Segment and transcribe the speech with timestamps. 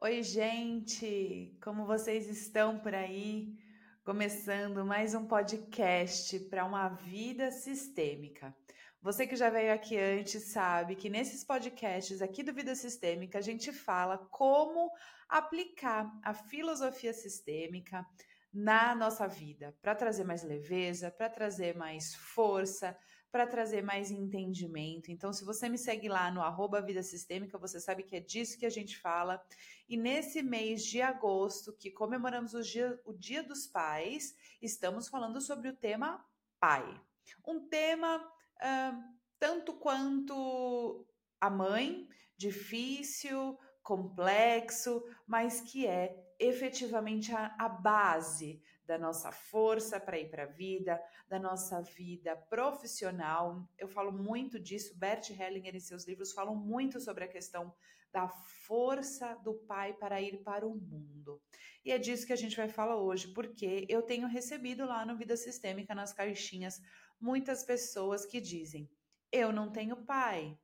[0.00, 1.58] Oi, gente!
[1.60, 3.58] Como vocês estão por aí?
[4.04, 8.54] Começando mais um podcast para uma vida sistêmica.
[9.02, 13.42] Você que já veio aqui antes sabe que nesses podcasts aqui do Vida Sistêmica a
[13.42, 14.88] gente fala como
[15.28, 18.06] aplicar a filosofia sistêmica
[18.54, 22.96] na nossa vida, para trazer mais leveza, para trazer mais força,
[23.30, 25.10] para trazer mais entendimento.
[25.10, 28.58] Então, se você me segue lá no arroba Vida Sistêmica, você sabe que é disso
[28.58, 29.42] que a gente fala.
[29.88, 35.40] E nesse mês de agosto, que comemoramos o dia, o dia dos Pais, estamos falando
[35.40, 36.24] sobre o tema
[36.58, 37.00] pai.
[37.46, 41.06] Um tema uh, tanto quanto
[41.40, 50.18] a mãe, difícil, complexo, mas que é efetivamente a, a base da nossa força para
[50.18, 50.98] ir para a vida,
[51.28, 53.68] da nossa vida profissional.
[53.76, 57.74] Eu falo muito disso, Bert Hellinger em seus livros falam muito sobre a questão
[58.10, 58.26] da
[58.66, 61.38] força do pai para ir para o mundo.
[61.84, 65.18] E é disso que a gente vai falar hoje, porque eu tenho recebido lá no
[65.18, 66.80] Vida Sistêmica, nas caixinhas,
[67.20, 68.90] muitas pessoas que dizem:
[69.30, 70.58] Eu não tenho pai,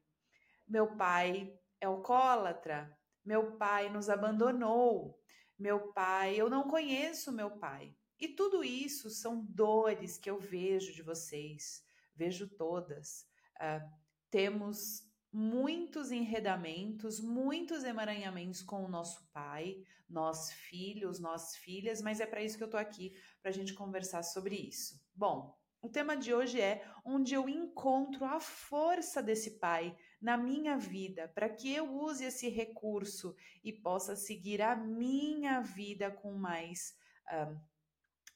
[0.67, 2.91] meu pai é alcoólatra,
[3.23, 5.21] meu pai nos abandonou,
[5.59, 7.95] meu pai, eu não conheço meu pai.
[8.19, 11.83] E tudo isso são dores que eu vejo de vocês,
[12.15, 13.27] vejo todas.
[13.57, 13.89] Uh,
[14.31, 22.27] temos muitos enredamentos, muitos emaranhamentos com o nosso pai, nós filhos, nós filhas, mas é
[22.27, 23.13] para isso que eu tô aqui,
[23.43, 25.01] para a gente conversar sobre isso.
[25.13, 30.79] Bom, o tema de hoje é onde eu encontro a força desse pai na minha
[30.79, 36.95] vida, para que eu use esse recurso e possa seguir a minha vida com mais.
[37.31, 37.74] Uh,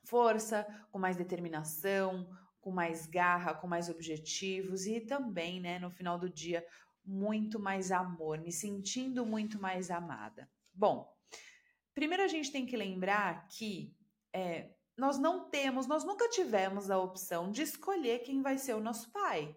[0.09, 2.29] força, com mais determinação,
[2.61, 6.67] com mais garra, com mais objetivos e também, né, no final do dia,
[7.05, 10.51] muito mais amor, me sentindo muito mais amada.
[10.73, 11.15] Bom,
[11.95, 13.95] primeiro a gente tem que lembrar que
[14.33, 18.81] é, nós não temos, nós nunca tivemos a opção de escolher quem vai ser o
[18.81, 19.57] nosso pai,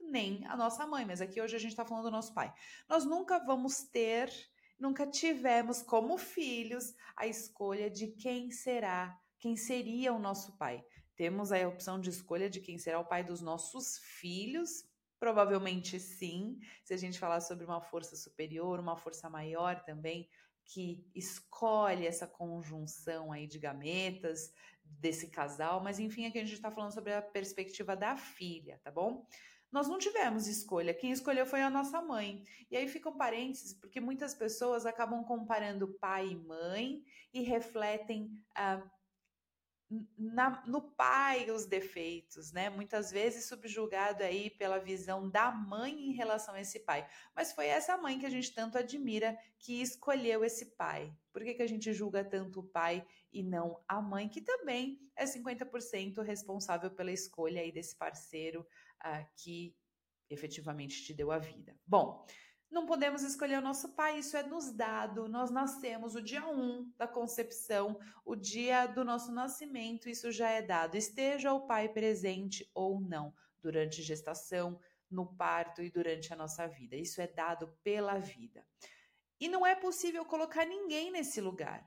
[0.00, 2.52] nem a nossa mãe, mas aqui hoje a gente está falando do nosso pai.
[2.88, 4.32] Nós nunca vamos ter,
[4.78, 10.84] nunca tivemos como filhos a escolha de quem será quem seria o nosso pai.
[11.16, 14.84] Temos a opção de escolha de quem será o pai dos nossos filhos.
[15.18, 20.28] Provavelmente sim, se a gente falar sobre uma força superior, uma força maior também,
[20.64, 24.52] que escolhe essa conjunção aí de gametas
[24.84, 28.90] desse casal, mas enfim, aqui a gente está falando sobre a perspectiva da filha, tá
[28.90, 29.26] bom?
[29.70, 32.42] Nós não tivemos escolha, quem escolheu foi a nossa mãe.
[32.70, 38.82] E aí ficam parênteses, porque muitas pessoas acabam comparando pai e mãe e refletem ah,
[40.16, 42.70] na, no pai os defeitos, né?
[42.70, 47.06] Muitas vezes subjugado aí pela visão da mãe em relação a esse pai.
[47.34, 51.12] Mas foi essa mãe que a gente tanto admira que escolheu esse pai.
[51.32, 55.00] Por que, que a gente julga tanto o pai e não a mãe, que também
[55.16, 58.60] é 50% responsável pela escolha aí desse parceiro
[59.04, 59.76] uh, que
[60.28, 61.76] efetivamente te deu a vida?
[61.84, 62.24] Bom,
[62.70, 65.28] não podemos escolher o nosso pai, isso é nos dado.
[65.28, 70.62] Nós nascemos o dia 1 da concepção, o dia do nosso nascimento, isso já é
[70.62, 70.96] dado.
[70.96, 74.78] Esteja o pai presente ou não, durante gestação,
[75.10, 76.94] no parto e durante a nossa vida.
[76.94, 78.64] Isso é dado pela vida.
[79.40, 81.84] E não é possível colocar ninguém nesse lugar.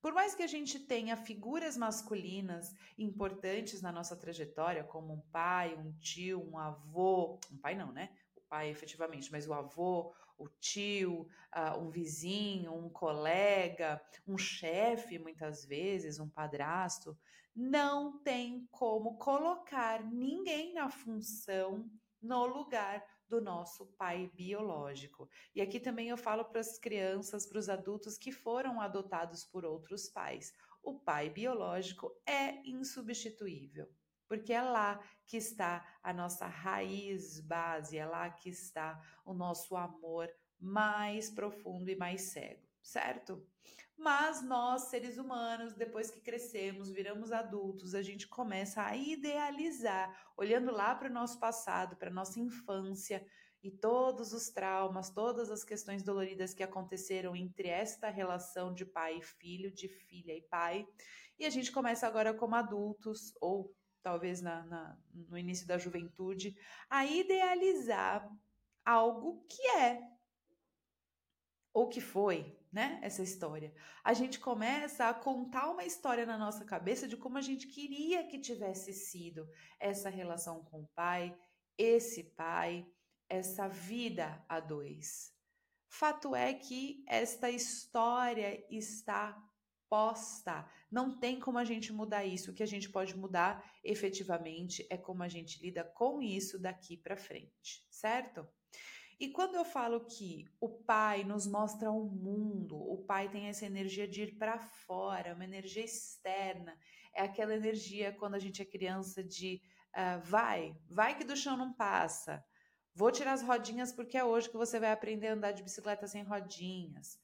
[0.00, 5.74] Por mais que a gente tenha figuras masculinas importantes na nossa trajetória, como um pai,
[5.74, 8.10] um tio, um avô, um pai não, né?
[8.48, 15.64] Pai efetivamente, mas o avô, o tio, uh, um vizinho, um colega, um chefe, muitas
[15.64, 17.18] vezes, um padrasto,
[17.54, 25.28] não tem como colocar ninguém na função, no lugar do nosso pai biológico.
[25.54, 29.64] E aqui também eu falo para as crianças, para os adultos que foram adotados por
[29.64, 30.52] outros pais.
[30.82, 33.88] O pai biológico é insubstituível
[34.28, 39.76] porque é lá que está a nossa raiz base, é lá que está o nosso
[39.76, 40.28] amor
[40.60, 43.46] mais profundo e mais cego, certo?
[43.96, 50.70] Mas nós, seres humanos, depois que crescemos, viramos adultos, a gente começa a idealizar, olhando
[50.70, 53.26] lá para o nosso passado, para a nossa infância
[53.60, 59.18] e todos os traumas, todas as questões doloridas que aconteceram entre esta relação de pai
[59.18, 60.86] e filho, de filha e pai.
[61.36, 66.56] E a gente começa agora como adultos ou talvez na, na, no início da juventude,
[66.88, 68.30] a idealizar
[68.84, 70.00] algo que é
[71.72, 72.98] ou que foi, né?
[73.02, 73.72] Essa história.
[74.02, 78.26] A gente começa a contar uma história na nossa cabeça de como a gente queria
[78.26, 79.48] que tivesse sido
[79.78, 81.36] essa relação com o pai,
[81.76, 82.86] esse pai,
[83.28, 85.32] essa vida a dois.
[85.88, 89.40] Fato é que esta história está
[89.88, 90.68] posta.
[90.90, 92.50] Não tem como a gente mudar isso.
[92.50, 96.96] O que a gente pode mudar efetivamente é como a gente lida com isso daqui
[96.96, 98.46] para frente, certo?
[99.20, 103.66] E quando eu falo que o pai nos mostra o mundo, o pai tem essa
[103.66, 106.78] energia de ir para fora, uma energia externa,
[107.12, 111.56] é aquela energia quando a gente é criança de uh, vai, vai que do chão
[111.56, 112.44] não passa.
[112.94, 116.06] Vou tirar as rodinhas porque é hoje que você vai aprender a andar de bicicleta
[116.06, 117.18] sem rodinhas.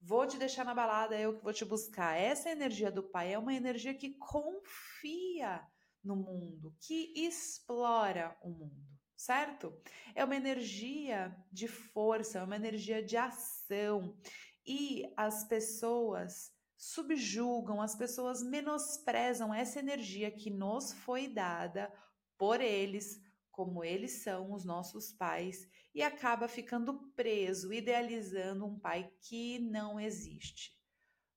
[0.00, 2.16] Vou te deixar na balada, é eu que vou te buscar.
[2.16, 5.62] Essa energia do pai é uma energia que confia
[6.02, 9.72] no mundo, que explora o mundo, certo?
[10.14, 14.16] É uma energia de força, é uma energia de ação.
[14.66, 21.92] E as pessoas subjugam, as pessoas menosprezam essa energia que nos foi dada
[22.38, 23.20] por eles,
[23.60, 30.00] como eles são os nossos pais, e acaba ficando preso, idealizando um pai que não
[30.00, 30.70] existe.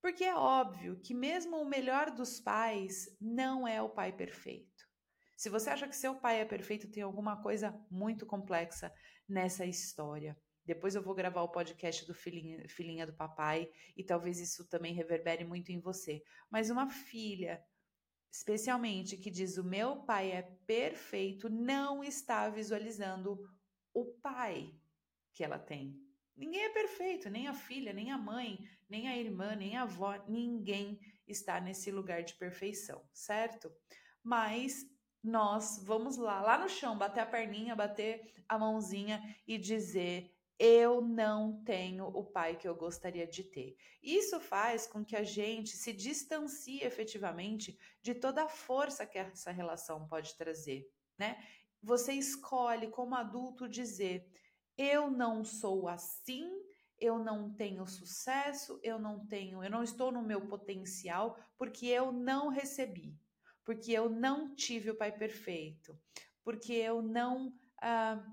[0.01, 4.87] Porque é óbvio que, mesmo o melhor dos pais, não é o pai perfeito.
[5.35, 8.89] Se você acha que seu pai é perfeito, tem alguma coisa muito complexa
[9.27, 10.37] nessa história.
[10.65, 14.93] Depois eu vou gravar o podcast do filhinha, filhinha do papai e talvez isso também
[14.93, 16.23] reverbere muito em você.
[16.49, 17.61] Mas uma filha,
[18.33, 23.39] especialmente que diz o meu pai é perfeito, não está visualizando
[23.93, 24.73] o pai
[25.31, 26.01] que ela tem.
[26.35, 30.15] Ninguém é perfeito, nem a filha, nem a mãe, nem a irmã, nem a avó,
[30.27, 33.71] ninguém está nesse lugar de perfeição, certo?
[34.23, 34.83] Mas
[35.21, 41.01] nós vamos lá, lá no chão, bater a perninha, bater a mãozinha e dizer: eu
[41.01, 43.75] não tenho o pai que eu gostaria de ter.
[44.01, 49.51] Isso faz com que a gente se distancie efetivamente de toda a força que essa
[49.51, 51.43] relação pode trazer, né?
[51.81, 54.29] Você escolhe como adulto dizer:
[54.77, 56.49] eu não sou assim,
[56.99, 62.11] eu não tenho sucesso, eu não tenho, eu não estou no meu potencial porque eu
[62.11, 63.17] não recebi,
[63.65, 65.99] porque eu não tive o pai perfeito,
[66.43, 68.23] porque eu não ah,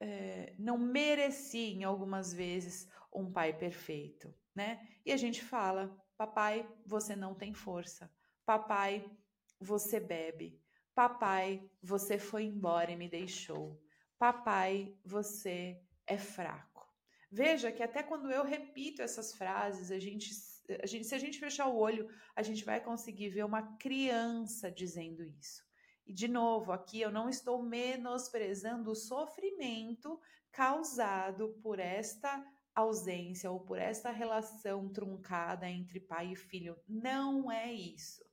[0.00, 4.86] é, não mereci em algumas vezes um pai perfeito, né?
[5.04, 8.10] E a gente fala, papai, você não tem força,
[8.46, 9.04] papai,
[9.60, 10.58] você bebe,
[10.94, 13.80] papai, você foi embora e me deixou,
[14.18, 16.88] papai, você é fraco.
[17.30, 20.30] Veja que até quando eu repito essas frases, a gente,
[20.82, 24.70] a gente, se a gente fechar o olho, a gente vai conseguir ver uma criança
[24.70, 25.69] dizendo isso.
[26.06, 30.20] E de novo, aqui eu não estou menosprezando o sofrimento
[30.50, 32.44] causado por esta
[32.74, 36.76] ausência ou por esta relação truncada entre pai e filho.
[36.88, 38.24] Não é isso.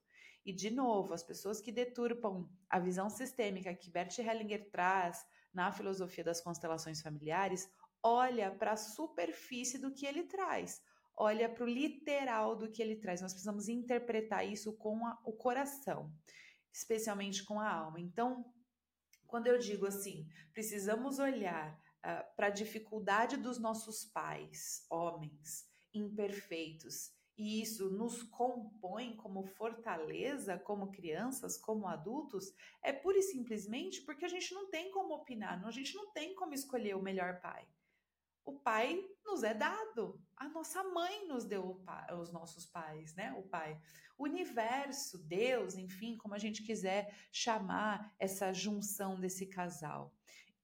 [0.44, 5.70] E de novo, as pessoas que deturpam a visão sistêmica que Bert Hellinger traz na
[5.72, 7.70] filosofia das constelações familiares,
[8.02, 10.80] olha para a superfície do que ele traz,
[11.16, 13.20] olha para o literal do que ele traz.
[13.20, 16.12] Nós precisamos interpretar isso com a, o coração
[16.72, 18.00] especialmente com a alma.
[18.00, 18.44] Então,
[19.26, 27.12] quando eu digo assim, precisamos olhar uh, para a dificuldade dos nossos pais, homens, imperfeitos,
[27.36, 34.24] e isso nos compõe como fortaleza, como crianças, como adultos, é pura e simplesmente porque
[34.24, 37.64] a gente não tem como opinar, a gente não tem como escolher o melhor pai
[38.48, 40.20] o pai nos é dado.
[40.36, 41.80] A nossa mãe nos deu
[42.18, 43.32] os nossos pais, né?
[43.34, 43.80] O pai.
[44.16, 50.12] O universo, Deus, enfim, como a gente quiser chamar essa junção desse casal.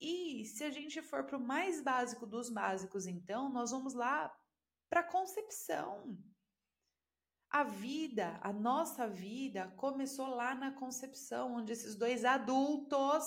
[0.00, 4.35] E se a gente for para o mais básico dos básicos, então, nós vamos lá
[4.90, 6.18] para a concepção.
[7.50, 13.25] A vida, a nossa vida, começou lá na concepção, onde esses dois adultos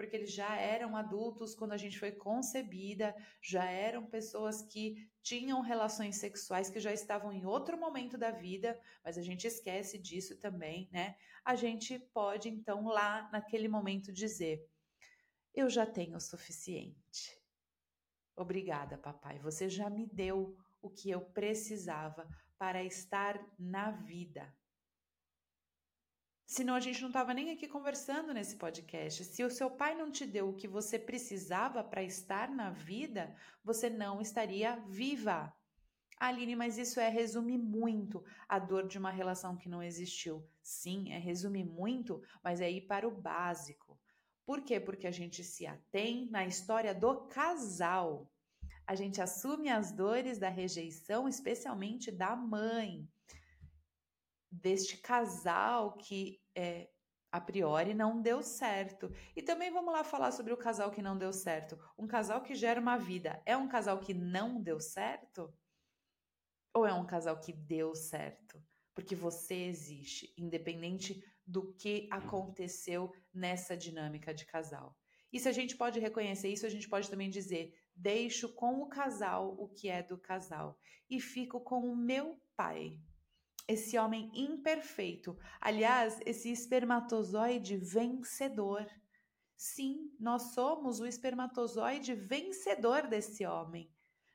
[0.00, 5.60] porque eles já eram adultos quando a gente foi concebida, já eram pessoas que tinham
[5.60, 10.40] relações sexuais que já estavam em outro momento da vida, mas a gente esquece disso
[10.40, 11.16] também, né?
[11.44, 14.66] A gente pode então lá naquele momento dizer:
[15.54, 17.38] eu já tenho o suficiente.
[18.34, 19.38] Obrigada, papai.
[19.40, 22.26] Você já me deu o que eu precisava
[22.56, 24.50] para estar na vida.
[26.50, 29.24] Senão a gente não estava nem aqui conversando nesse podcast.
[29.24, 33.32] Se o seu pai não te deu o que você precisava para estar na vida,
[33.62, 35.54] você não estaria viva.
[36.18, 40.44] Aline, mas isso é resumir muito a dor de uma relação que não existiu.
[40.60, 43.96] Sim, é resumir muito, mas é ir para o básico.
[44.44, 44.80] Por quê?
[44.80, 48.28] Porque a gente se atém na história do casal.
[48.88, 53.08] A gente assume as dores da rejeição, especialmente da mãe
[54.50, 56.90] deste casal que é,
[57.30, 59.12] a priori não deu certo.
[59.36, 61.78] E também vamos lá falar sobre o casal que não deu certo.
[61.96, 65.52] Um casal que gera uma vida é um casal que não deu certo?
[66.74, 68.62] Ou é um casal que deu certo?
[68.94, 74.96] Porque você existe, independente do que aconteceu nessa dinâmica de casal.
[75.32, 78.88] E se a gente pode reconhecer isso, a gente pode também dizer: deixo com o
[78.88, 80.78] casal o que é do casal
[81.08, 83.00] e fico com o meu pai
[83.70, 85.36] esse homem imperfeito.
[85.60, 88.84] Aliás, esse espermatozoide vencedor.
[89.56, 93.88] Sim, nós somos o espermatozoide vencedor desse homem.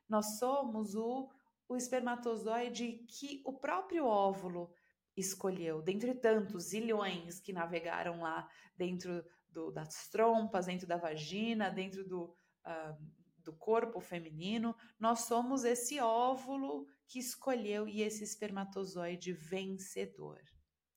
[0.08, 1.30] Nós somos o,
[1.68, 4.72] o espermatozoide que o próprio óvulo
[5.18, 12.08] escolheu, dentre tantos zilhões que navegaram lá dentro do, das trompas, dentro da vagina, dentro
[12.08, 12.25] do,
[12.65, 12.98] uh,
[13.45, 14.75] do corpo feminino.
[14.99, 20.41] Nós somos esse óvulo que escolheu e esse espermatozoide vencedor,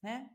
[0.03, 0.31] né?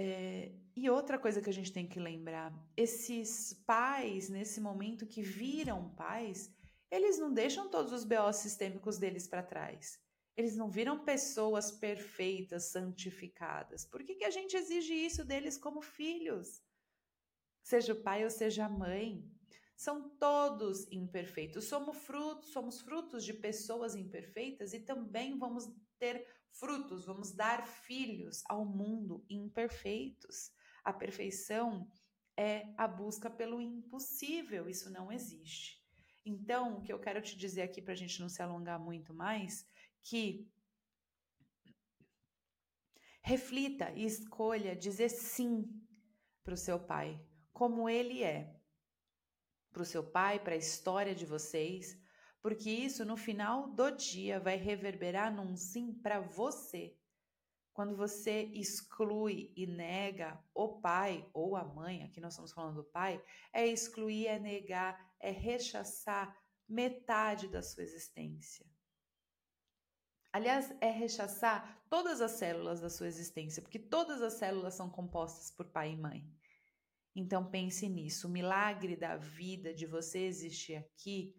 [0.00, 5.22] É, e outra coisa que a gente tem que lembrar: esses pais, nesse momento que
[5.22, 6.50] viram pais,
[6.90, 10.00] eles não deixam todos os BO sistêmicos deles para trás.
[10.36, 13.84] Eles não viram pessoas perfeitas, santificadas.
[13.84, 16.62] Por que, que a gente exige isso deles como filhos?
[17.60, 19.28] Seja o pai ou seja a mãe
[19.78, 21.66] são todos imperfeitos.
[21.66, 28.42] Somos frutos, somos frutos de pessoas imperfeitas e também vamos ter frutos, vamos dar filhos
[28.48, 30.50] ao mundo imperfeitos.
[30.82, 31.88] A perfeição
[32.36, 35.80] é a busca pelo impossível, isso não existe.
[36.26, 39.14] Então, o que eu quero te dizer aqui para a gente não se alongar muito
[39.14, 39.64] mais,
[40.02, 40.50] que
[43.22, 45.70] reflita e escolha dizer sim
[46.42, 48.57] para o seu pai, como ele é
[49.78, 51.96] para o seu pai, para a história de vocês,
[52.42, 56.96] porque isso no final do dia vai reverberar num sim para você.
[57.72, 62.90] Quando você exclui e nega o pai ou a mãe, aqui nós estamos falando do
[62.90, 66.36] pai, é excluir, é negar, é rechaçar
[66.68, 68.66] metade da sua existência.
[70.32, 75.52] Aliás, é rechaçar todas as células da sua existência, porque todas as células são compostas
[75.52, 76.37] por pai e mãe.
[77.18, 78.28] Então pense nisso.
[78.28, 81.34] O milagre da vida de você existir aqui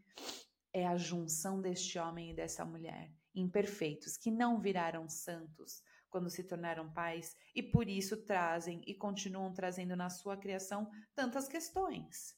[0.73, 6.43] é a junção deste homem e dessa mulher, imperfeitos, que não viraram santos quando se
[6.43, 12.37] tornaram pais e por isso trazem e continuam trazendo na sua criação tantas questões.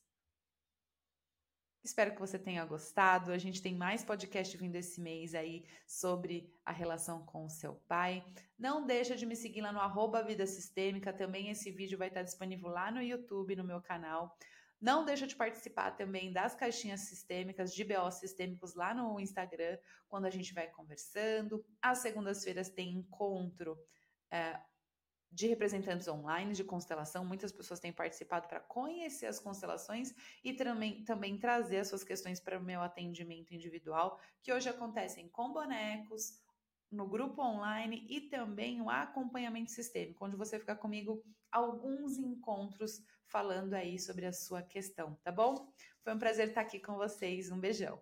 [1.84, 3.32] Espero que você tenha gostado.
[3.32, 7.74] A gente tem mais podcast vindo esse mês aí sobre a relação com o seu
[7.88, 8.24] pai.
[8.58, 11.12] Não deixa de me seguir lá no arroba Vida Sistêmica.
[11.12, 14.38] Também esse vídeo vai estar disponível lá no YouTube, no meu canal.
[14.80, 20.26] Não deixa de participar também das caixinhas sistêmicas, de BO sistêmicos lá no Instagram, quando
[20.26, 21.66] a gente vai conversando.
[21.82, 23.78] Às segundas-feiras tem encontro
[24.32, 24.60] é,
[25.32, 27.24] de representantes online de constelação.
[27.24, 32.40] Muitas pessoas têm participado para conhecer as constelações e também, também trazer as suas questões
[32.40, 36.42] para o meu atendimento individual, que hoje acontecem com bonecos,
[36.92, 43.74] no grupo online e também o acompanhamento sistêmico, onde você fica comigo alguns encontros falando
[43.74, 45.72] aí sobre a sua questão, tá bom?
[46.04, 47.50] Foi um prazer estar aqui com vocês.
[47.50, 48.02] Um beijão.